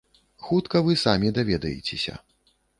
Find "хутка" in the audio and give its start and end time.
0.45-0.81